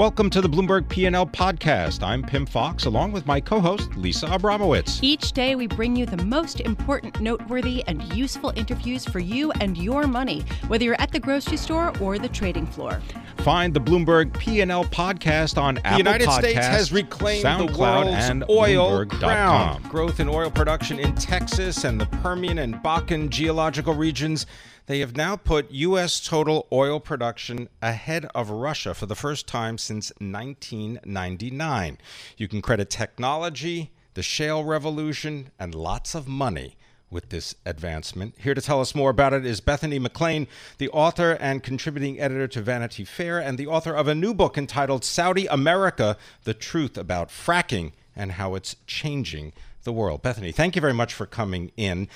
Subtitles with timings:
[0.00, 2.02] Welcome to the Bloomberg P&L podcast.
[2.02, 5.00] I'm Pim Fox along with my co-host Lisa Abramowicz.
[5.02, 9.76] Each day we bring you the most important, noteworthy and useful interviews for you and
[9.76, 13.02] your money, whether you're at the grocery store or the trading floor.
[13.40, 15.82] Find the Bloomberg P&L podcast on Apple.
[15.82, 19.18] the Apple United Podcasts, States has reclaimed SoundCloud, the world's and oil Bloomberg.com.
[19.18, 19.82] crown.
[19.82, 24.46] Growth in oil production in Texas and the Permian and Bakken geological regions.
[24.90, 26.18] They have now put U.S.
[26.18, 31.98] total oil production ahead of Russia for the first time since 1999.
[32.36, 36.76] You can credit technology, the shale revolution, and lots of money
[37.08, 38.34] with this advancement.
[38.36, 42.48] Here to tell us more about it is Bethany McLean, the author and contributing editor
[42.48, 46.98] to Vanity Fair, and the author of a new book entitled Saudi America The Truth
[46.98, 49.52] About Fracking and How It's Changing
[49.84, 50.22] the World.
[50.22, 52.08] Bethany, thank you very much for coming in.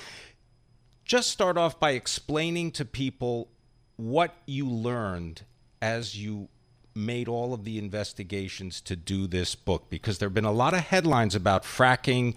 [1.05, 3.47] Just start off by explaining to people
[3.95, 5.43] what you learned
[5.79, 6.47] as you
[6.95, 10.73] made all of the investigations to do this book because there have been a lot
[10.73, 12.33] of headlines about fracking,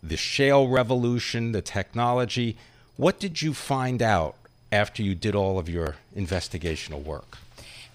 [0.00, 2.56] the shale revolution, the technology.
[2.96, 4.36] What did you find out
[4.70, 7.38] after you did all of your investigational work?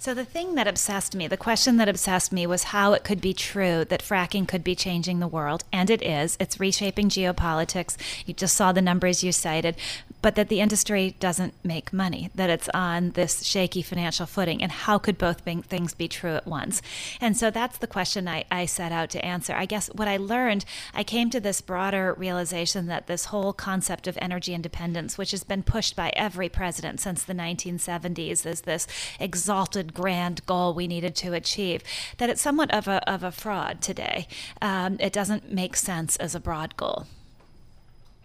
[0.02, 3.20] So, the thing that obsessed me, the question that obsessed me was how it could
[3.20, 5.66] be true that fracking could be changing the world.
[5.74, 6.38] And it is.
[6.40, 7.98] It's reshaping geopolitics.
[8.26, 9.76] You just saw the numbers you cited,
[10.22, 14.62] but that the industry doesn't make money, that it's on this shaky financial footing.
[14.62, 16.82] And how could both things be true at once?
[17.22, 19.54] And so, that's the question I, I set out to answer.
[19.54, 24.08] I guess what I learned, I came to this broader realization that this whole concept
[24.08, 28.88] of energy independence, which has been pushed by every president since the 1970s, is this
[29.20, 31.84] exalted grand goal we needed to achieve,
[32.18, 34.28] that it's somewhat of a, of a fraud today.
[34.62, 37.08] Um, it doesn't make sense as a broad goal.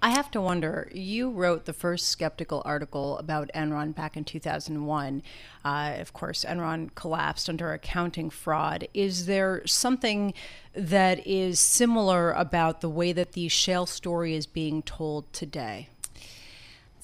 [0.05, 5.23] I have to wonder, you wrote the first skeptical article about Enron back in 2001.
[5.65, 8.87] Uh, of course, Enron collapsed under accounting fraud.
[8.93, 10.35] Is there something
[10.75, 15.89] that is similar about the way that the shale story is being told today?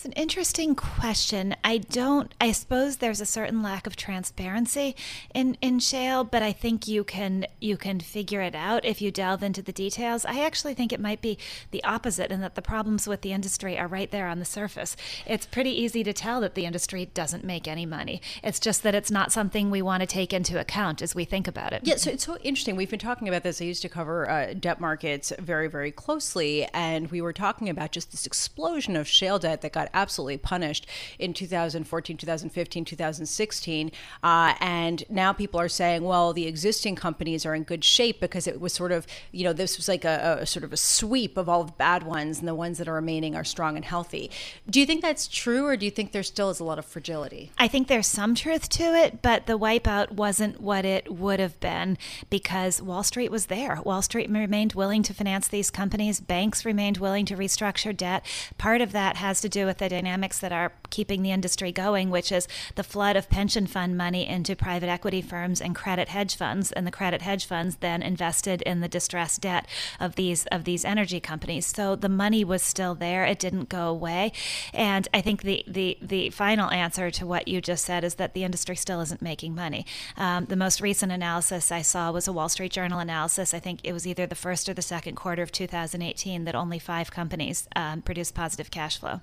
[0.01, 1.55] It's an interesting question.
[1.63, 2.35] I don't.
[2.41, 4.97] I suppose there's a certain lack of transparency
[5.35, 9.11] in in shale, but I think you can you can figure it out if you
[9.11, 10.25] delve into the details.
[10.25, 11.37] I actually think it might be
[11.71, 14.97] the opposite, in that the problems with the industry are right there on the surface.
[15.27, 18.23] It's pretty easy to tell that the industry doesn't make any money.
[18.43, 21.47] It's just that it's not something we want to take into account as we think
[21.47, 21.83] about it.
[21.85, 22.75] Yeah, so it's so interesting.
[22.75, 23.61] We've been talking about this.
[23.61, 27.93] I used to cover uh, debt markets very very closely, and we were talking about
[27.93, 30.87] just this explosion of shale debt that got absolutely punished
[31.19, 33.93] in 2014, 2015, 2016.
[34.23, 38.47] Uh, and now people are saying, well, the existing companies are in good shape because
[38.47, 41.37] it was sort of, you know, this was like a, a sort of a sweep
[41.37, 44.31] of all the bad ones, and the ones that are remaining are strong and healthy.
[44.69, 46.85] Do you think that's true, or do you think there still is a lot of
[46.85, 47.51] fragility?
[47.59, 51.59] I think there's some truth to it, but the wipeout wasn't what it would have
[51.61, 51.99] been
[52.29, 53.81] because Wall Street was there.
[53.83, 58.25] Wall Street remained willing to finance these companies, banks remained willing to restructure debt.
[58.59, 62.11] Part of that has to do with the dynamics that are keeping the industry going,
[62.11, 62.47] which is
[62.77, 66.87] the flood of pension fund money into private equity firms and credit hedge funds, and
[66.87, 69.67] the credit hedge funds then invested in the distressed debt
[69.99, 71.67] of these of these energy companies.
[71.67, 74.33] So the money was still there; it didn't go away.
[74.73, 78.35] And I think the the the final answer to what you just said is that
[78.35, 79.87] the industry still isn't making money.
[80.17, 83.55] Um, the most recent analysis I saw was a Wall Street Journal analysis.
[83.55, 86.79] I think it was either the first or the second quarter of 2018 that only
[86.79, 89.21] five companies um, produced positive cash flow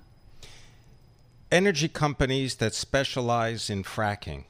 [1.50, 4.44] energy companies that specialize in fracking,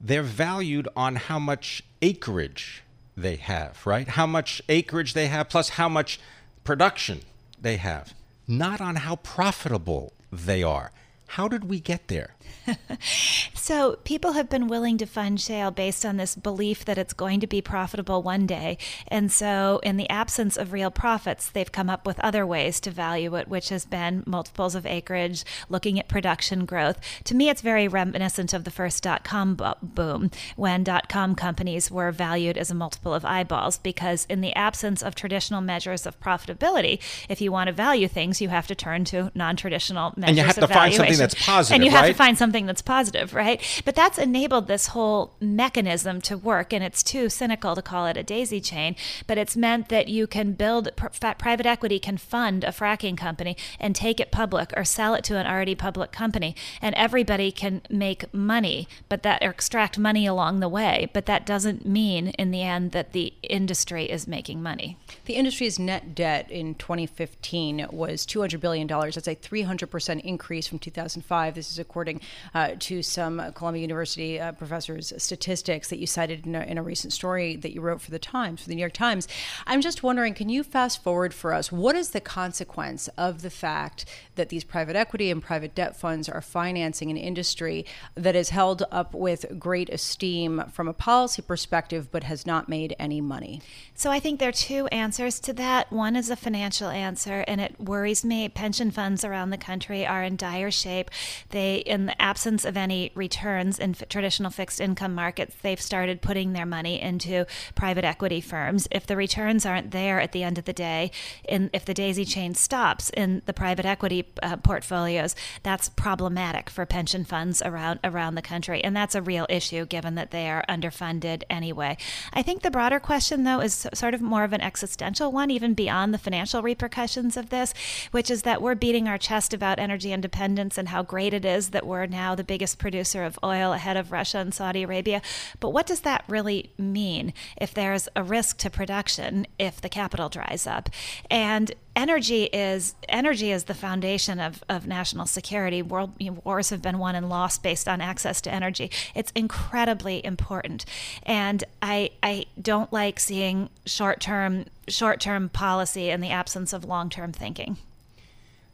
[0.00, 2.82] they're valued on how much acreage
[3.16, 4.08] they have, right?
[4.08, 6.20] How much acreage they have, plus how much
[6.64, 7.20] production
[7.60, 8.14] they have,
[8.46, 10.92] not on how profitable they are.
[11.28, 12.34] How did we get there?
[13.54, 17.40] so, people have been willing to fund shale based on this belief that it's going
[17.40, 18.78] to be profitable one day.
[19.08, 22.90] And so, in the absence of real profits, they've come up with other ways to
[22.90, 26.98] value it, which has been multiples of acreage, looking at production growth.
[27.24, 31.90] To me, it's very reminiscent of the first dot com boom when dot com companies
[31.90, 36.18] were valued as a multiple of eyeballs, because in the absence of traditional measures of
[36.20, 40.28] profitability, if you want to value things, you have to turn to non traditional measures
[40.28, 42.08] and you have to find something that's positive, and you right?
[42.08, 43.60] to find something that's positive, right?
[43.84, 48.16] But that's enabled this whole mechanism to work, and it's too cynical to call it
[48.16, 48.96] a daisy chain.
[49.26, 53.94] But it's meant that you can build private equity can fund a fracking company and
[53.94, 58.32] take it public or sell it to an already public company, and everybody can make
[58.32, 61.10] money, but that or extract money along the way.
[61.12, 64.96] But that doesn't mean in the end that the industry is making money.
[65.24, 69.16] The industry's net debt in 2015 was 200 billion dollars.
[69.16, 71.54] That's a 300 percent increase from 2005.
[71.54, 72.20] This is according
[72.54, 76.82] uh, to some Columbia University uh, professors' statistics that you cited in a, in a
[76.82, 79.28] recent story that you wrote for the Times, for the New York Times.
[79.66, 81.72] I'm just wondering, can you fast forward for us?
[81.72, 84.04] What is the consequence of the fact
[84.34, 87.84] that these private equity and private debt funds are financing an industry
[88.14, 92.94] that is held up with great esteem from a policy perspective, but has not made
[92.98, 93.60] any money?
[93.94, 95.92] So I think there are two answers to that.
[95.92, 98.48] One is a financial answer, and it worries me.
[98.48, 101.10] Pension funds around the country are in dire shape.
[101.50, 106.52] They, in absence of any returns in f- traditional fixed income markets, they've started putting
[106.52, 108.88] their money into private equity firms.
[108.90, 111.10] If the returns aren't there at the end of the day,
[111.44, 117.24] if the daisy chain stops in the private equity uh, portfolios, that's problematic for pension
[117.24, 121.42] funds around around the country, and that's a real issue given that they are underfunded
[121.50, 121.96] anyway.
[122.32, 125.74] I think the broader question, though, is sort of more of an existential one, even
[125.74, 127.74] beyond the financial repercussions of this,
[128.10, 131.70] which is that we're beating our chest about energy independence and how great it is
[131.70, 135.22] that we're now the biggest producer of oil ahead of Russia and Saudi Arabia.
[135.60, 140.28] But what does that really mean if there's a risk to production if the capital
[140.28, 140.88] dries up?
[141.30, 145.82] And energy is energy is the foundation of, of national security.
[145.82, 148.90] World you know, wars have been won and lost based on access to energy.
[149.14, 150.84] It's incredibly important,
[151.24, 156.84] and I I don't like seeing short term short term policy in the absence of
[156.84, 157.78] long term thinking.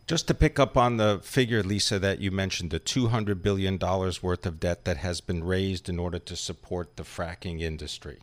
[0.06, 4.44] Just to pick up on the figure, Lisa, that you mentioned, the $200 billion worth
[4.44, 8.18] of debt that has been raised in order to support the fracking industry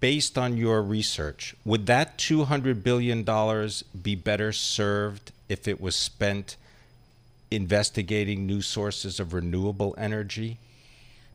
[0.00, 3.24] based on your research, would that $200 billion
[4.00, 6.56] be better served if it was spent
[7.50, 10.58] investigating new sources of renewable energy?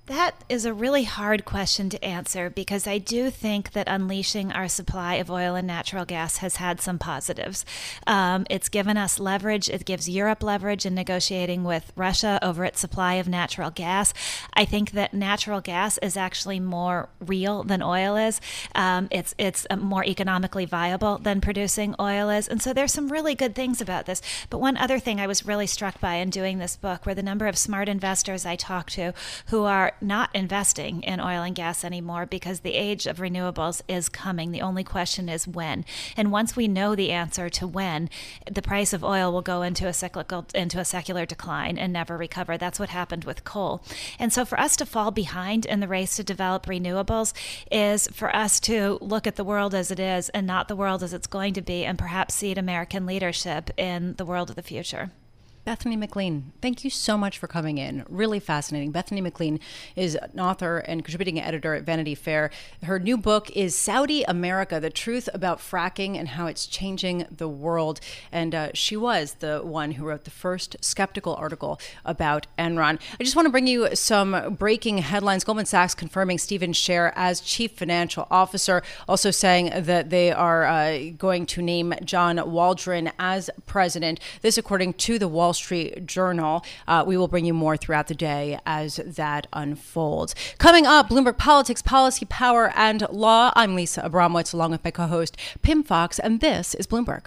[0.07, 4.67] That is a really hard question to answer because I do think that unleashing our
[4.67, 7.65] supply of oil and natural gas has had some positives.
[8.05, 12.81] Um, it's given us leverage, it gives Europe leverage in negotiating with Russia over its
[12.81, 14.13] supply of natural gas.
[14.53, 18.41] I think that natural gas is actually more real than oil is.
[18.75, 22.49] Um, it's, it's uh, more economically viable than producing oil is.
[22.49, 24.21] And so there's some really good things about this.
[24.49, 27.23] But one other thing I was really struck by in doing this book were the
[27.23, 29.13] number of smart investors I talked to
[29.47, 34.09] who are not investing in oil and gas anymore because the age of renewables is
[34.09, 34.51] coming.
[34.51, 35.85] The only question is when.
[36.17, 38.09] And once we know the answer to when,
[38.51, 42.17] the price of oil will go into a cyclical into a secular decline and never
[42.17, 42.57] recover.
[42.57, 43.83] That's what happened with coal.
[44.19, 47.33] And so for us to fall behind in the race to develop renewables
[47.71, 51.03] is for us to look at the world as it is and not the world
[51.03, 54.61] as it's going to be and perhaps cede American leadership in the world of the
[54.61, 55.11] future.
[55.65, 58.03] Bethany McLean, thank you so much for coming in.
[58.09, 58.91] Really fascinating.
[58.91, 59.61] Bethany McLean
[59.95, 62.51] is an author and contributing editor at Vanity Fair.
[62.83, 67.47] Her new book is Saudi America The Truth About Fracking and How It's Changing the
[67.47, 68.01] World.
[68.29, 72.99] And uh, she was the one who wrote the first skeptical article about Enron.
[73.17, 75.45] I just want to bring you some breaking headlines.
[75.45, 80.99] Goldman Sachs confirming Stephen Scherr as chief financial officer, also saying that they are uh,
[81.17, 84.19] going to name John Waldron as president.
[84.41, 86.65] This, according to the Wall Wall Street Journal.
[86.87, 90.33] Uh, we will bring you more throughout the day as that unfolds.
[90.57, 93.51] Coming up, Bloomberg Politics, Policy, Power, and Law.
[93.55, 97.25] I'm Lisa Abramowicz, along with my co host, Pim Fox, and this is Bloomberg.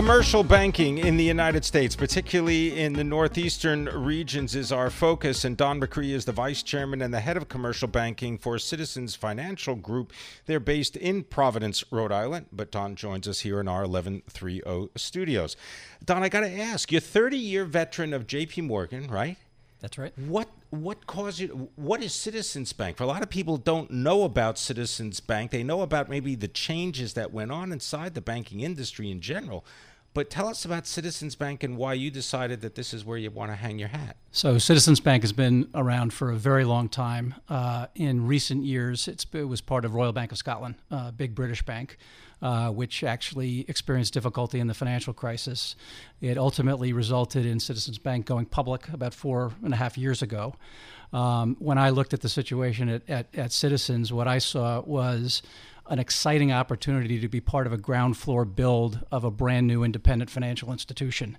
[0.00, 5.44] Commercial banking in the United States, particularly in the northeastern regions, is our focus.
[5.44, 9.14] And Don McCree is the vice chairman and the head of commercial banking for Citizens
[9.14, 10.14] Financial Group.
[10.46, 15.54] They're based in Providence, Rhode Island, but Don joins us here in our 1130 studios.
[16.02, 19.36] Don, I got to ask, you're 30 year veteran of JP Morgan, right?
[19.80, 20.16] That's right.
[20.18, 21.70] What what caused you?
[21.76, 22.96] What is Citizens Bank?
[22.96, 25.50] For a lot of people, don't know about Citizens Bank.
[25.50, 29.64] They know about maybe the changes that went on inside the banking industry in general.
[30.12, 33.30] But tell us about Citizens Bank and why you decided that this is where you
[33.30, 34.16] want to hang your hat.
[34.32, 37.36] So, Citizens Bank has been around for a very long time.
[37.48, 41.36] Uh, in recent years, it was part of Royal Bank of Scotland, a uh, big
[41.36, 41.96] British bank,
[42.42, 45.76] uh, which actually experienced difficulty in the financial crisis.
[46.20, 50.54] It ultimately resulted in Citizens Bank going public about four and a half years ago.
[51.12, 55.42] Um, when I looked at the situation at, at, at Citizens, what I saw was
[55.90, 59.82] an exciting opportunity to be part of a ground floor build of a brand new
[59.82, 61.36] independent financial institution.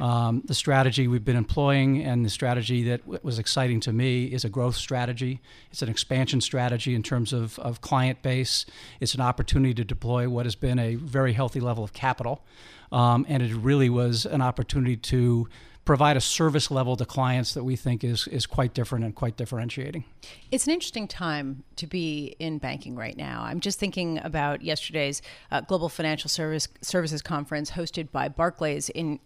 [0.00, 4.24] Um, the strategy we've been employing and the strategy that w- was exciting to me
[4.24, 5.40] is a growth strategy.
[5.70, 8.66] It's an expansion strategy in terms of, of client base.
[8.98, 12.44] It's an opportunity to deploy what has been a very healthy level of capital.
[12.90, 15.48] Um, and it really was an opportunity to
[15.84, 19.36] provide a service level to clients that we think is is quite different and quite
[19.36, 20.04] differentiating.
[20.50, 23.42] It's an interesting time to be in banking right now.
[23.42, 29.18] I'm just thinking about yesterday's uh, Global Financial Service Services Conference hosted by Barclays in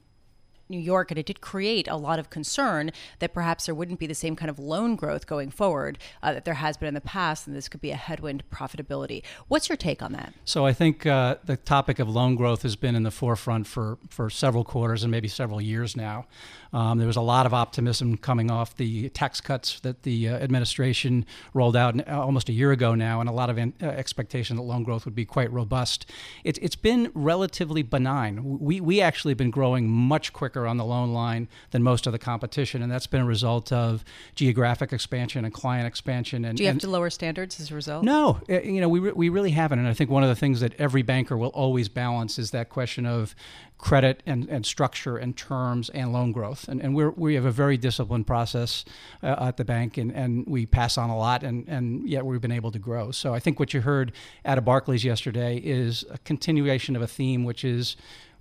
[0.69, 4.07] New York, and it did create a lot of concern that perhaps there wouldn't be
[4.07, 7.01] the same kind of loan growth going forward uh, that there has been in the
[7.01, 9.23] past, and this could be a headwind profitability.
[9.49, 10.33] What's your take on that?
[10.45, 13.99] So I think uh, the topic of loan growth has been in the forefront for
[14.09, 16.27] for several quarters and maybe several years now.
[16.73, 20.37] Um, there was a lot of optimism coming off the tax cuts that the uh,
[20.37, 24.57] administration rolled out uh, almost a year ago now, and a lot of uh, expectation
[24.57, 26.07] that loan growth would be quite robust.
[26.45, 28.59] It, it's been relatively benign.
[28.61, 32.07] We we actually have been growing much quicker quicker on the loan line than most
[32.07, 36.45] of the competition, and that's been a result of geographic expansion and client expansion.
[36.45, 38.05] And do you have and, to lower standards as a result?
[38.05, 40.37] No, uh, you know we re- we really haven't, and I think one of the
[40.37, 43.35] things that every banker will always balance is that question of
[43.79, 46.67] credit and, and structure and terms and loan growth.
[46.69, 48.85] And, and we we have a very disciplined process
[49.23, 52.41] uh, at the bank, and, and we pass on a lot, and, and yet we've
[52.41, 53.11] been able to grow.
[53.11, 54.13] So I think what you heard
[54.45, 57.97] out of Barclays yesterday is a continuation of a theme, which is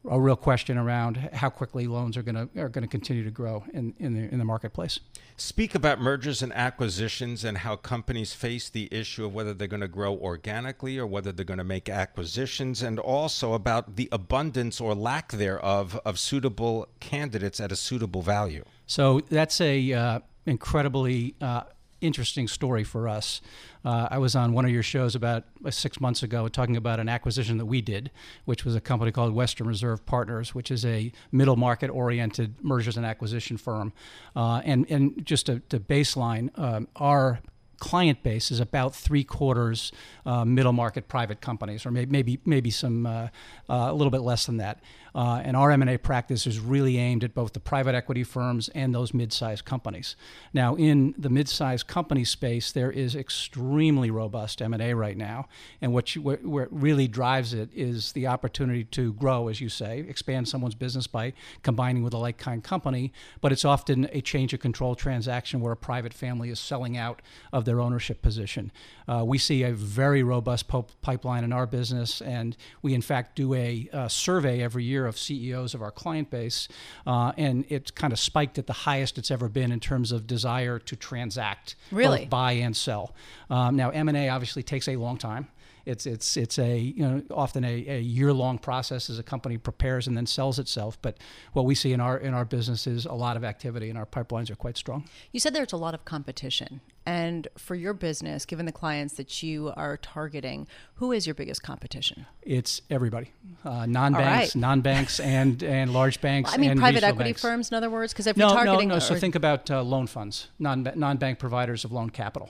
[0.10, 3.32] a real question around how quickly loans are going to are going to continue to
[3.32, 5.00] grow in in the, in the marketplace.
[5.38, 9.82] Speak about mergers and acquisitions and how companies face the issue of whether they're going
[9.82, 14.80] to grow organically or whether they're going to make acquisitions, and also about the abundance
[14.80, 18.64] or lack thereof of suitable candidates at a suitable value.
[18.88, 21.64] So that's a uh, incredibly uh,
[22.06, 23.42] interesting story for us.
[23.84, 27.00] Uh, I was on one of your shows about uh, six months ago talking about
[27.00, 28.12] an acquisition that we did,
[28.46, 32.98] which was a company called Western Reserve Partners, which is a middle market oriented mergers
[32.98, 33.94] and acquisition firm.
[34.36, 37.40] Uh, and, and just to, to baseline, um, our
[37.80, 39.92] client base is about three quarters
[40.26, 43.28] uh, middle market private companies, or maybe maybe, maybe some uh,
[43.70, 44.80] uh, a little bit less than that.
[45.16, 48.94] Uh, and our M&A practice is really aimed at both the private equity firms and
[48.94, 50.18] those mid-sized companies.
[50.54, 55.48] Now, in the mid-sized company space, there is extremely robust M&A right now,
[55.82, 59.70] and what, you, what, what really drives it is the opportunity to grow, as you
[59.70, 61.32] say, expand someone's business by
[61.64, 63.14] combining with a like-kind company.
[63.40, 67.22] But it's often a change of control transaction where a private family is selling out
[67.54, 68.72] of their ownership position.
[69.08, 73.36] Uh, we see a very robust po- pipeline in our business, and we in fact
[73.36, 76.68] do a, a survey every year of CEOs of our client base,
[77.06, 80.28] uh, and it kind of spiked at the highest it's ever been in terms of
[80.28, 83.16] desire to transact, really buy and sell.
[83.50, 85.48] Um, now M and A obviously takes a long time.
[85.86, 89.58] It's it's it's a you know often a, a year long process as a company
[89.58, 90.98] prepares and then sells itself.
[91.02, 91.18] But
[91.54, 94.06] what we see in our in our business is a lot of activity, and our
[94.06, 95.08] pipelines are quite strong.
[95.32, 99.44] You said there's a lot of competition, and for your business, given the clients that
[99.44, 102.26] you are targeting, who is your biggest competition?
[102.42, 103.32] It's everybody,
[103.64, 104.60] uh, non-banks, right.
[104.60, 106.52] non-banks, and and large banks.
[106.52, 107.42] Well, I mean, private equity banks.
[107.42, 109.00] firms, in other words, because if no, you're targeting, no, no.
[109.00, 112.50] So think about uh, loan funds, non non-bank providers of loan capital.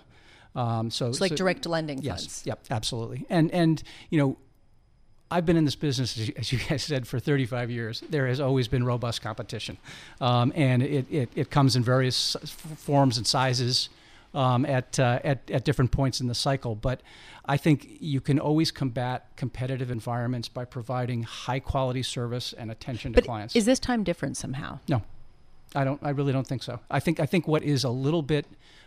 [0.55, 2.43] Um, so it's like so, direct lending yes, funds.
[2.45, 3.25] Yep, absolutely.
[3.29, 4.37] And and you know,
[5.29, 8.03] I've been in this business, as you guys said, for 35 years.
[8.09, 9.77] There has always been robust competition,
[10.21, 12.37] um, and it, it, it comes in various
[12.77, 13.89] forms and sizes
[14.35, 16.75] um, at, uh, at at different points in the cycle.
[16.75, 17.01] But
[17.45, 23.13] I think you can always combat competitive environments by providing high quality service and attention
[23.13, 23.55] but to clients.
[23.55, 24.79] Is this time different somehow?
[24.87, 25.01] No,
[25.73, 25.99] I don't.
[26.03, 26.79] I really don't think so.
[26.91, 28.45] I think I think what is a little bit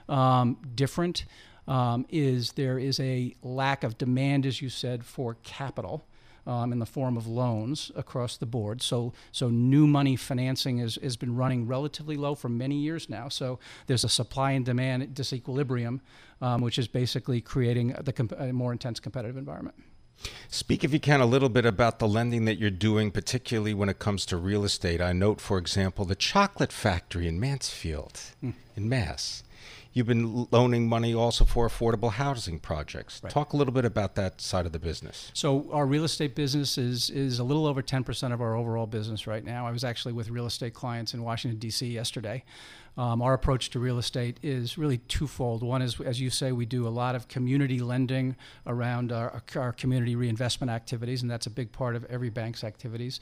[0.08, 1.24] um, different
[1.66, 6.04] um, is there is a lack of demand, as you said, for capital.
[6.48, 8.80] Um, in the form of loans across the board.
[8.80, 13.28] So, so new money financing is, has been running relatively low for many years now.
[13.28, 16.00] So there's a supply and demand disequilibrium,
[16.40, 19.76] um, which is basically creating the comp- a more intense competitive environment.
[20.48, 23.90] Speak, if you can, a little bit about the lending that you're doing, particularly when
[23.90, 25.02] it comes to real estate.
[25.02, 28.54] I note, for example, the chocolate factory in Mansfield, mm.
[28.74, 29.42] in Mass.
[29.98, 33.20] You've been loaning money also for affordable housing projects.
[33.20, 33.32] Right.
[33.32, 35.32] Talk a little bit about that side of the business.
[35.34, 39.26] So our real estate business is is a little over 10% of our overall business
[39.26, 39.66] right now.
[39.66, 41.88] I was actually with real estate clients in Washington D.C.
[41.88, 42.44] yesterday.
[42.98, 45.62] Um, our approach to real estate is really twofold.
[45.62, 48.34] One is, as you say, we do a lot of community lending
[48.66, 53.20] around our, our community reinvestment activities, and that's a big part of every bank's activities.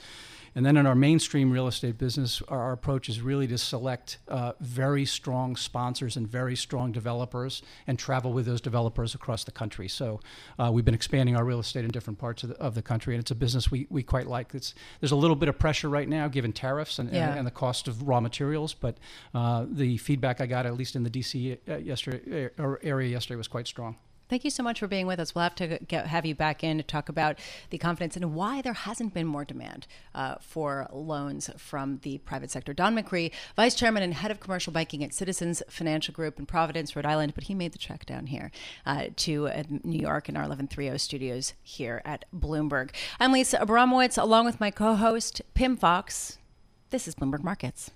[0.55, 4.17] And then in our mainstream real estate business, our, our approach is really to select
[4.29, 9.51] uh, very strong sponsors and very strong developers and travel with those developers across the
[9.51, 9.89] country.
[9.89, 10.21] So
[10.59, 13.15] uh, we've been expanding our real estate in different parts of the, of the country,
[13.15, 14.55] and it's a business we, we quite like.
[14.55, 17.29] It's, there's a little bit of pressure right now given tariffs and, yeah.
[17.29, 18.97] and, and, the cost of raw materials, but
[19.35, 23.37] uh, the feedback I got, at least in the DC uh, yesterday, uh, area yesterday,
[23.37, 23.97] was quite strong.
[24.29, 25.35] Thank you so much for being with us.
[25.35, 27.39] We'll have to get, have you back in to talk about
[27.71, 32.51] the confidence and why there hasn't been more demand uh, for loans from the private
[32.51, 32.75] sector.
[32.75, 36.97] Don McCree, Vice Chairman and Head of Commercial Banking at Citizens Financial Group in Providence,
[36.97, 38.51] Rhode Island, but he made the trek down here
[38.85, 42.91] uh, to uh, New York in our 1130 studios here at Bloomberg.
[43.21, 46.39] I'm Lisa Abramowicz, along with my co host, Pim Fox.
[46.91, 47.93] This is Bloomberg Markets.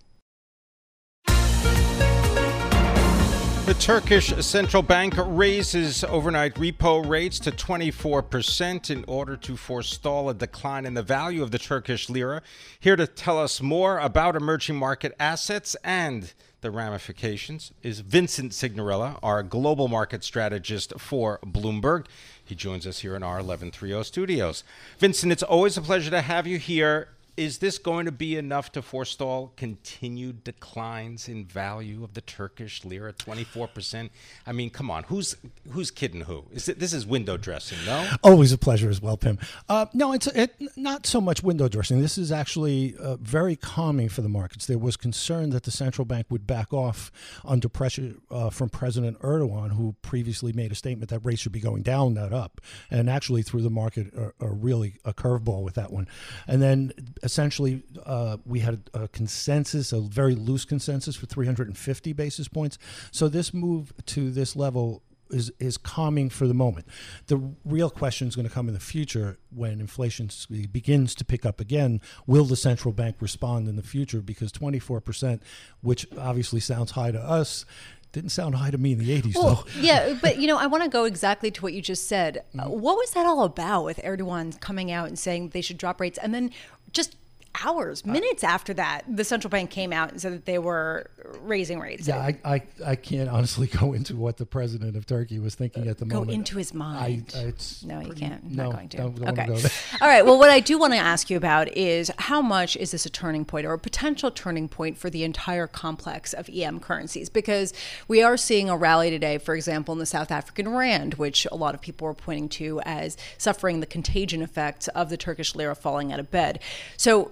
[3.71, 10.35] The Turkish central bank raises overnight repo rates to 24% in order to forestall a
[10.35, 12.42] decline in the value of the Turkish lira.
[12.80, 19.21] Here to tell us more about emerging market assets and the ramifications is Vincent Cignarella,
[19.23, 22.07] our global market strategist for Bloomberg.
[22.45, 24.64] He joins us here in our 1130 studios.
[24.99, 27.07] Vincent, it's always a pleasure to have you here
[27.40, 32.85] is this going to be enough to forestall continued declines in value of the Turkish
[32.85, 34.11] lira, 24%?
[34.47, 35.38] I mean, come on, who's
[35.70, 36.44] who's kidding who?
[36.52, 38.06] Is it, this is window dressing, no?
[38.23, 39.38] Always a pleasure as well, Pim.
[39.70, 42.02] Uh, no, it's it, not so much window dressing.
[42.02, 44.66] This is actually uh, very calming for the markets.
[44.66, 47.11] There was concern that the central bank would back off
[47.42, 51.61] under pressure uh, from President Erdogan, who previously made a statement that rates should be
[51.61, 55.76] going down, not up, and actually threw the market a, a really a curveball with
[55.76, 56.06] that one.
[56.47, 56.92] And then
[57.30, 62.76] essentially uh, we had a consensus, a very loose consensus for 350 basis points.
[63.12, 66.88] So this move to this level is is calming for the moment.
[67.28, 70.28] The real question is going to come in the future when inflation
[70.72, 72.00] begins to pick up again.
[72.26, 74.20] Will the central bank respond in the future?
[74.20, 75.42] Because 24 percent,
[75.82, 77.64] which obviously sounds high to us,
[78.12, 79.80] didn't sound high to me in the 80s, well, though.
[79.80, 82.44] yeah, but you know, I want to go exactly to what you just said.
[82.54, 82.68] Mm-hmm.
[82.68, 86.18] What was that all about with Erdogan coming out and saying they should drop rates
[86.18, 86.50] and then
[86.92, 87.16] just
[87.64, 91.80] hours, minutes after that, the central bank came out and said that they were raising
[91.80, 92.07] rates.
[92.07, 95.88] Yeah, I, I, I can't honestly go into what the president of Turkey was thinking
[95.88, 96.30] at the go moment.
[96.30, 97.33] Go into his mind.
[97.37, 97.52] I,
[97.85, 98.42] no, you can't.
[98.45, 98.97] I'm no, not going to.
[98.97, 99.47] Don't, don't okay.
[99.47, 99.54] Go
[100.00, 100.25] All right.
[100.25, 103.11] Well, what I do want to ask you about is how much is this a
[103.11, 107.28] turning point or a potential turning point for the entire complex of EM currencies?
[107.28, 107.73] Because
[108.09, 111.57] we are seeing a rally today, for example, in the South African rand, which a
[111.57, 115.75] lot of people are pointing to as suffering the contagion effects of the Turkish lira
[115.75, 116.61] falling out of bed.
[116.97, 117.30] So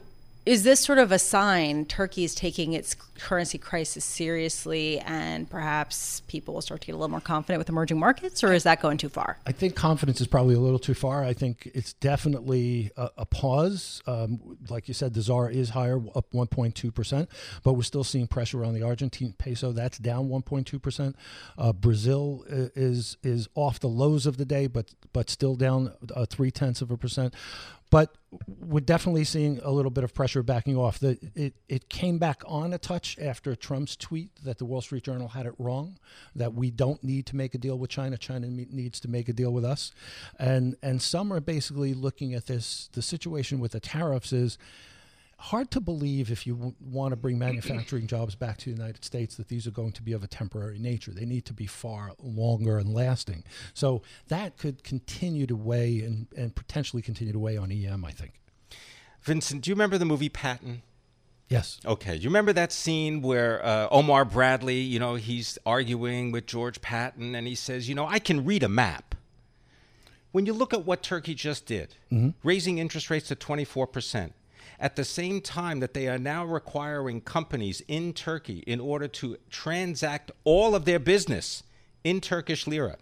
[0.48, 6.22] is this sort of a sign Turkey is taking its currency crisis seriously and perhaps
[6.26, 8.80] people will start to get a little more confident with emerging markets, or is that
[8.80, 9.36] going too far?
[9.46, 11.22] I think confidence is probably a little too far.
[11.22, 14.02] I think it's definitely a, a pause.
[14.06, 17.28] Um, like you said, the ZAR is higher, up 1.2%,
[17.62, 19.72] but we're still seeing pressure on the Argentine peso.
[19.72, 21.14] That's down 1.2%.
[21.58, 26.24] Uh, Brazil is is off the lows of the day, but but still down uh,
[26.24, 27.34] three tenths of a percent.
[27.90, 28.14] But
[28.46, 30.98] we're definitely seeing a little bit of pressure backing off.
[30.98, 35.04] The, it, it came back on a touch after Trump's tweet that the Wall Street
[35.04, 35.98] Journal had it wrong,
[36.34, 38.18] that we don't need to make a deal with China.
[38.18, 39.92] China needs to make a deal with us.
[40.38, 42.90] And, and some are basically looking at this.
[42.92, 44.58] The situation with the tariffs is
[45.38, 49.04] hard to believe if you w- want to bring manufacturing jobs back to the United
[49.04, 51.12] States that these are going to be of a temporary nature.
[51.12, 53.44] They need to be far longer and lasting.
[53.72, 58.10] So that could continue to weigh and, and potentially continue to weigh on EM, I
[58.10, 58.32] think.
[59.22, 60.82] Vincent, do you remember the movie Patton?
[61.48, 61.80] Yes.
[61.86, 62.18] Okay.
[62.18, 66.80] Do you remember that scene where uh, Omar Bradley, you know, he's arguing with George
[66.80, 69.14] Patton and he says, you know, I can read a map.
[70.30, 72.30] When you look at what Turkey just did, mm-hmm.
[72.42, 74.32] raising interest rates to 24%,
[74.80, 79.36] at the same time that they are now requiring companies in Turkey in order to
[79.50, 81.62] transact all of their business
[82.04, 82.96] in Turkish lira.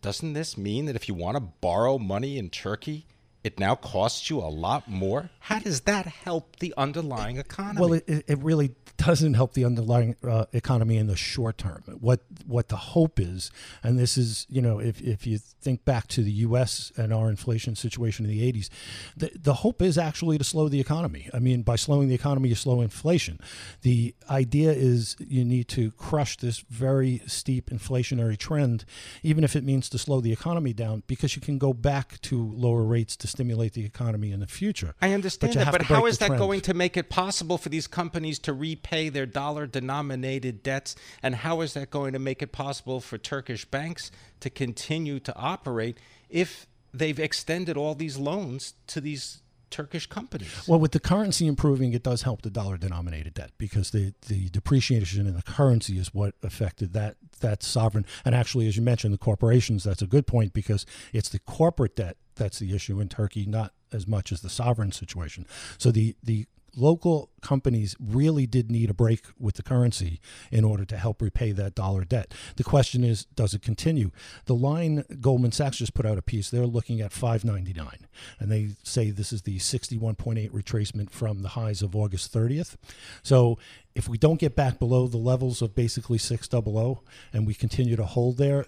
[0.00, 3.06] Doesn't this mean that if you want to borrow money in Turkey,
[3.44, 5.30] it now costs you a lot more.
[5.40, 7.80] How does that help the underlying economy?
[7.80, 11.82] Well, it, it really doesn't help the underlying uh, economy in the short term.
[12.00, 13.50] What what the hope is,
[13.82, 16.92] and this is, you know, if, if you think back to the U.S.
[16.96, 18.68] and our inflation situation in the 80s,
[19.16, 21.30] the, the hope is actually to slow the economy.
[21.32, 23.38] I mean, by slowing the economy, you slow inflation.
[23.82, 28.84] The idea is you need to crush this very steep inflationary trend,
[29.22, 32.50] even if it means to slow the economy down, because you can go back to
[32.52, 34.96] lower rates to stimulate the economy in the future.
[35.00, 36.40] I understand but that, but how is that trend.
[36.40, 40.96] going to make it possible for these companies to repay their dollar denominated debts?
[41.22, 45.36] And how is that going to make it possible for Turkish banks to continue to
[45.36, 45.98] operate
[46.28, 50.64] if they've extended all these loans to these Turkish companies.
[50.66, 54.48] Well, with the currency improving, it does help the dollar denominated debt because the, the
[54.48, 58.04] depreciation in the currency is what affected that that sovereign.
[58.24, 61.96] And actually, as you mentioned, the corporations, that's a good point because it's the corporate
[61.96, 65.46] debt that's the issue in Turkey, not as much as the sovereign situation.
[65.76, 70.84] So the, the local companies really did need a break with the currency in order
[70.84, 72.34] to help repay that dollar debt.
[72.56, 74.10] The question is, does it continue?
[74.46, 76.50] The line Goldman Sachs just put out a piece.
[76.50, 78.00] They're looking at 5.99,
[78.38, 82.76] and they say this is the 61.8 retracement from the highs of August 30th.
[83.22, 83.58] So
[83.94, 86.98] if we don't get back below the levels of basically 600
[87.32, 88.66] and we continue to hold there,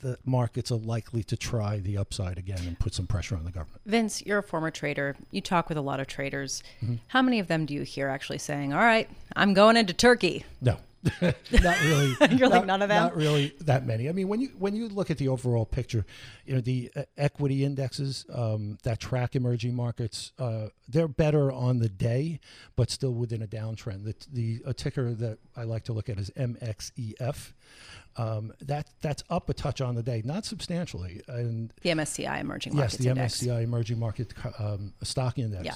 [0.00, 3.50] the markets are likely to try the upside again and put some pressure on the
[3.50, 3.80] government.
[3.86, 5.16] Vince, you're a former trader.
[5.30, 6.62] You talk with a lot of traders.
[6.82, 6.96] Mm-hmm.
[7.08, 10.44] How many of them do you hear actually saying, "All right, I'm going into Turkey"?
[10.60, 10.78] No.
[11.20, 12.16] not really.
[12.30, 13.02] You're not, like none of them.
[13.02, 14.08] Not really that many.
[14.08, 16.06] I mean, when you when you look at the overall picture,
[16.46, 21.78] you know the uh, equity indexes um, that track emerging markets, uh, they're better on
[21.78, 22.40] the day,
[22.76, 24.04] but still within a downtrend.
[24.04, 27.52] The, the a ticker that I like to look at is MXEF.
[28.16, 31.20] Um, that that's up a touch on the day, not substantially.
[31.28, 33.42] And the MSCI Emerging Markets Yes, the Index.
[33.42, 35.64] MSCI Emerging Market um, Stock Index.
[35.64, 35.72] Yeah.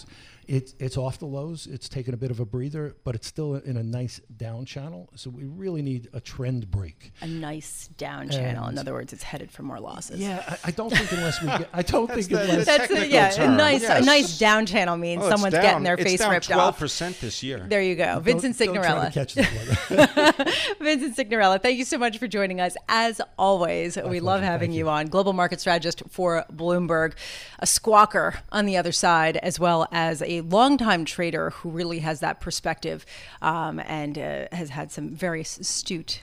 [0.49, 1.67] It, it's off the lows.
[1.67, 5.11] It's taken a bit of a breather, but it's still in a nice down channel.
[5.15, 7.13] So we really need a trend break.
[7.21, 8.67] A nice down channel.
[8.69, 10.21] In other words, it's headed for more losses.
[10.21, 11.69] Yeah, I, I don't think unless we get.
[11.75, 12.59] I don't think the, unless.
[12.61, 13.53] The that's a, yeah, term.
[13.53, 14.03] a nice yes.
[14.03, 15.63] a nice down channel means oh, someone's down.
[15.63, 16.79] getting their it's face down ripped 12% off.
[16.79, 17.67] percent this year.
[17.69, 19.13] There you go, Vincent Cignarella.
[20.81, 22.77] Vincent Cignarella, thank you so much for joining us.
[22.89, 24.25] As always, My we pleasure.
[24.25, 24.79] love having you.
[24.85, 25.07] you on.
[25.07, 27.15] Global market strategist for Bloomberg,
[27.59, 32.21] a squawker on the other side, as well as a longtime trader who really has
[32.21, 33.05] that perspective
[33.43, 36.21] um, and uh, has had some very astute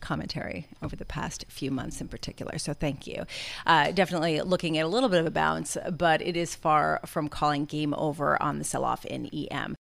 [0.00, 2.56] commentary over the past few months in particular.
[2.58, 3.24] So thank you.
[3.66, 7.28] Uh, definitely looking at a little bit of a bounce, but it is far from
[7.28, 9.74] calling game over on the sell off in EM.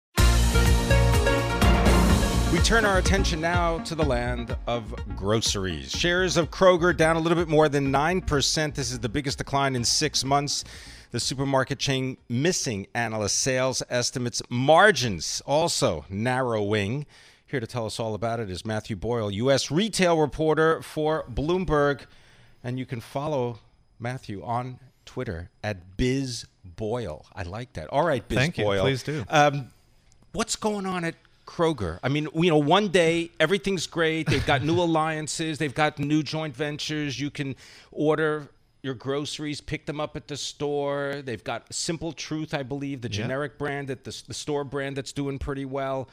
[2.57, 5.91] We turn our attention now to the land of groceries.
[5.91, 8.75] Shares of Kroger down a little bit more than 9%.
[8.75, 10.65] This is the biggest decline in six months.
[11.11, 14.41] The supermarket chain missing analyst sales estimates.
[14.49, 17.05] Margins also narrowing.
[17.45, 19.71] Here to tell us all about it is Matthew Boyle, U.S.
[19.71, 22.07] retail reporter for Bloomberg.
[22.65, 23.59] And you can follow
[24.01, 27.27] Matthew on Twitter at BizBoyle.
[27.35, 27.89] I like that.
[27.89, 28.77] All right, Biz Thank Boyle.
[28.77, 28.81] You.
[28.81, 29.27] Please do.
[29.29, 29.73] Um,
[30.33, 31.17] what's going on at
[31.47, 31.99] Kroger.
[32.03, 34.27] I mean, you know, one day everything's great.
[34.27, 37.19] They've got new alliances, they've got new joint ventures.
[37.19, 37.57] You can
[37.93, 38.49] order
[38.83, 41.23] your groceries, pick them up at the store.
[41.25, 45.13] They've got Simple Truth, I believe, the generic brand that the, the store brand that's
[45.13, 46.09] doing pretty well.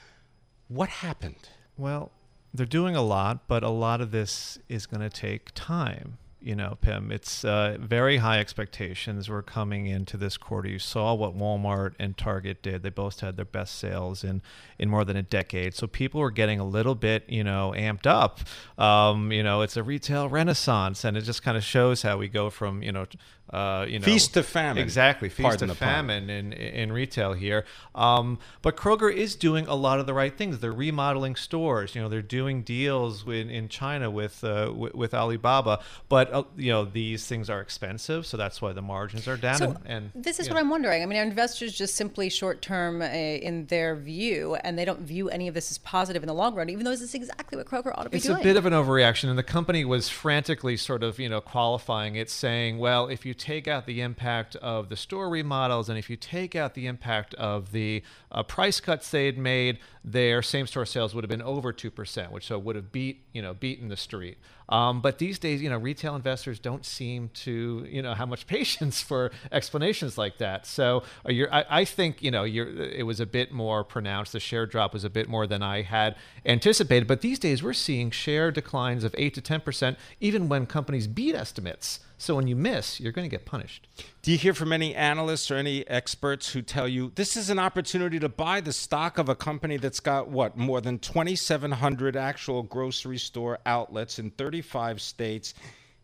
[0.69, 1.50] What happened?
[1.78, 2.12] Well,
[2.54, 6.56] they're doing a lot, but a lot of this is going to take time you
[6.56, 7.12] know, Pim.
[7.12, 10.67] It's uh, very high expectations were coming into this quarter.
[10.67, 12.84] You saw what Walmart and Target did.
[12.84, 14.41] They both had their best sales in
[14.77, 15.73] in more than a decade.
[15.73, 18.41] So people were getting a little bit, you know, amped up.
[18.77, 22.27] Um, you know, it's a retail renaissance, and it just kind of shows how we
[22.27, 23.06] go from, you know,
[23.49, 24.82] uh, you know, feast to famine.
[24.82, 27.65] Exactly, feast to famine in in retail here.
[27.93, 30.60] Um, but Kroger is doing a lot of the right things.
[30.60, 31.93] They're remodeling stores.
[31.93, 35.82] You know, they're doing deals in, in China with uh, w- with Alibaba.
[36.10, 39.58] But uh, you know, these things are expensive, so that's why the margins are down.
[39.58, 40.62] So and, and this is what know.
[40.62, 41.03] I'm wondering.
[41.03, 45.01] I mean, are investors just simply short term uh, in their view, and they don't
[45.01, 47.58] view any of this as positive in the long run, even though this is exactly
[47.58, 48.38] what Kroger ought to be it's doing.
[48.38, 51.41] It's a bit of an overreaction, and the company was frantically sort of you know
[51.41, 55.98] qualifying it, saying, well, if you take out the impact of the store remodels and
[55.98, 60.41] if you take out the impact of the uh, price cuts they had made, their
[60.41, 63.54] same store sales would have been over 2%, which so would have beat, you know,
[63.54, 64.38] beaten the street.
[64.74, 68.48] Um, but these days, you know, retail investors don't seem to, you know, have much
[68.58, 70.66] patience for explanations like that.
[70.66, 74.34] So uh, I, I, think, you know, it was a bit more pronounced.
[74.34, 77.08] The share drop was a bit more than I had anticipated.
[77.08, 81.36] But these days, we're seeing share declines of 8 to 10%, even when companies beat
[81.36, 82.00] estimates.
[82.18, 83.88] So when you miss, you're going to get punished.
[84.24, 87.60] Do you hear from any analysts or any experts who tell you this is an
[87.60, 92.64] opportunity to buy the stock of a company that's got what more than 2,700 actual
[92.64, 95.54] grocery store outlets in 35 states,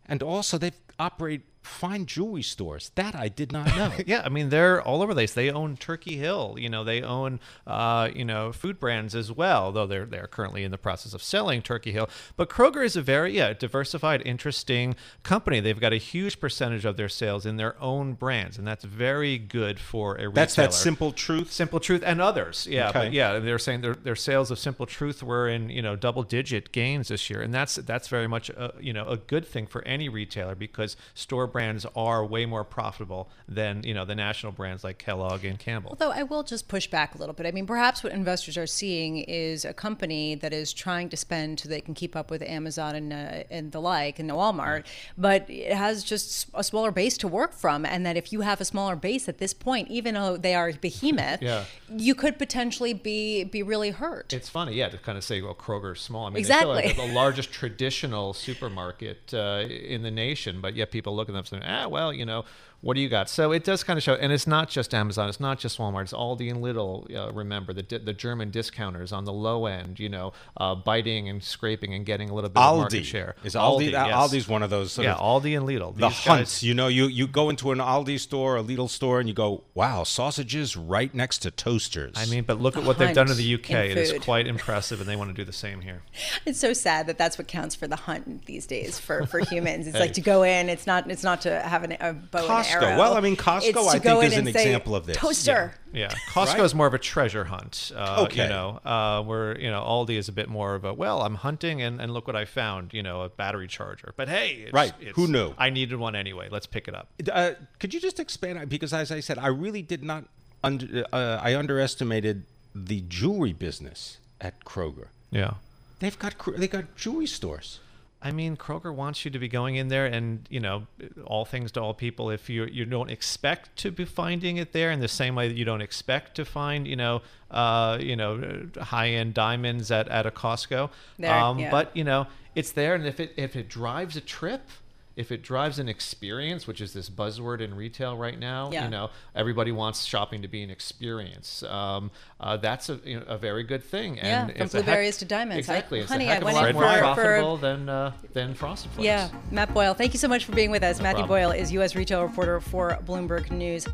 [0.04, 2.90] and also they operate fine jewelry stores.
[2.94, 3.92] That I did not know.
[4.06, 5.34] yeah, I mean they're all over the place.
[5.34, 6.56] They own Turkey Hill.
[6.58, 9.72] You know, they own uh, you know food brands as well.
[9.72, 12.08] Though they're they're currently in the process of selling Turkey Hill.
[12.36, 15.60] But Kroger is a very yeah diversified, interesting company.
[15.60, 19.38] They've got a huge percentage of their sales in their own brands, and that's very
[19.38, 20.32] good for a retailer.
[20.32, 22.66] That's that Simple Truth, Simple Truth, and others.
[22.70, 22.98] Yeah, okay.
[22.98, 26.22] but yeah, they're saying their their sales of Simple Truth were in you know double
[26.22, 29.66] digit gains this year, and that's that's very much a, you know a good thing
[29.66, 34.52] for any retailer because store brands are way more profitable than you know the national
[34.52, 35.90] brands like Kellogg and Campbell.
[35.90, 37.46] Although I will just push back a little bit.
[37.46, 41.60] I mean, perhaps what investors are seeing is a company that is trying to spend
[41.60, 44.86] so they can keep up with Amazon and uh, and the like and Walmart,
[45.18, 48.60] but it has just a smaller base to work from, and that if you have
[48.60, 51.64] a smaller base at this point, even though they are behemoth, Yeah.
[51.94, 54.32] you could potentially be be really hurt.
[54.32, 56.26] It's funny, yeah, to kind of say, well, Kroger's small.
[56.26, 56.82] I mean, Exactly.
[56.82, 61.28] they feel like the largest traditional supermarket uh, in the nation, but yet people look
[61.28, 62.44] at them and say, ah, well, you know,
[62.82, 63.28] what do you got?
[63.28, 66.02] So it does kind of show, and it's not just Amazon, it's not just Walmart,
[66.02, 67.14] it's Aldi and Lidl.
[67.14, 71.42] Uh, remember the the German discounters on the low end, you know, uh, biting and
[71.42, 73.34] scraping and getting a little bit of market share.
[73.44, 73.90] is Aldi.
[73.90, 74.08] yes.
[74.12, 74.92] Aldi's one of those.
[74.92, 75.94] Sort yeah, of, Aldi and Lidl.
[75.96, 76.26] the These hunts.
[76.26, 79.34] guys- You know, you you go into an Aldi store, a Lidl store, and you
[79.34, 83.30] go, "Wow, sausages right next to toasters." I mean, but look at what they've done
[83.30, 83.70] in the UK.
[83.70, 86.02] in It is quite impressive, and they want to do the same here.
[86.46, 89.86] It's so sad that that's what counts for the hunt these days for, for humans.
[89.86, 90.04] It's Hey.
[90.04, 90.68] like to go in.
[90.70, 91.10] It's not.
[91.10, 92.82] It's not to have an, a bow and Costco.
[92.82, 92.98] arrow.
[92.98, 95.16] Well, I mean, Costco, I think, is an say, example of this.
[95.16, 95.74] Toaster.
[95.92, 96.60] Yeah, Costco Right?
[96.60, 97.90] is more of a treasure hunt.
[97.94, 98.44] Uh, Okay.
[98.44, 101.34] You know, uh, where you know Aldi is a bit more of a well, I'm
[101.34, 102.92] hunting and, and look what I found.
[102.94, 104.12] You know, a battery charger.
[104.16, 104.92] But hey, it's, Right.
[105.00, 105.54] it's- Who knew?
[105.58, 106.48] I needed one anyway.
[106.50, 107.08] Let's pick it up.
[107.32, 110.24] Uh, could you just expand because, as I said, I really did not.
[110.62, 115.06] Under, uh, I underestimated the jewelry business at Kroger.
[115.30, 115.54] Yeah.
[116.00, 117.80] They've got cr- they got jewelry stores.
[118.22, 120.86] I mean, Kroger wants you to be going in there, and you know,
[121.24, 122.30] all things to all people.
[122.30, 125.56] If you you don't expect to be finding it there, in the same way that
[125.56, 130.26] you don't expect to find, you know, uh, you know, high end diamonds at, at
[130.26, 130.90] a Costco.
[131.18, 131.70] There, yeah.
[131.70, 134.68] But you know, it's there, and if it if it drives a trip,
[135.16, 138.84] if it drives an experience, which is this buzzword in retail right now, Yeah.
[138.84, 141.62] you know, everybody wants shopping to be an experience.
[141.64, 144.16] Um, uh, that's a, you know, a very good thing.
[144.16, 145.68] Yeah, And from it's a heck- blueberries to diamonds.
[145.68, 146.00] I- Exactly.
[146.00, 147.88] it's honey, a heck I of went a lot in more for- for- profitable than
[147.88, 149.04] uh, than Frosted Flakes.
[149.04, 149.94] Yeah, Matt Boyle.
[149.94, 151.00] Thank you so much for being with us.
[151.00, 151.50] Matthew problem.
[151.50, 151.94] Boyle is U.S.
[151.96, 153.86] retail reporter for Bloomberg News.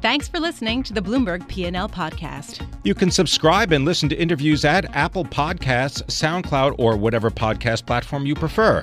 [0.00, 2.66] Thanks for listening to the Bloomberg P&L podcast.
[2.82, 8.26] You can subscribe and listen to interviews at Apple Podcasts, SoundCloud, or whatever podcast platform
[8.26, 8.82] you prefer.